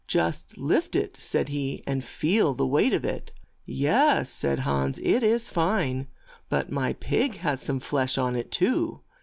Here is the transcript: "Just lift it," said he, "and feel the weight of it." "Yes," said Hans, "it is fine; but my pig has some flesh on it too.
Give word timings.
"Just 0.07 0.57
lift 0.57 0.95
it," 0.95 1.15
said 1.17 1.49
he, 1.49 1.83
"and 1.85 2.03
feel 2.03 2.55
the 2.55 2.65
weight 2.65 2.91
of 2.91 3.05
it." 3.05 3.31
"Yes," 3.65 4.31
said 4.31 4.61
Hans, 4.61 4.97
"it 5.03 5.21
is 5.21 5.51
fine; 5.51 6.07
but 6.49 6.71
my 6.71 6.93
pig 6.93 7.35
has 7.37 7.61
some 7.61 7.79
flesh 7.79 8.17
on 8.17 8.35
it 8.35 8.51
too. 8.51 9.01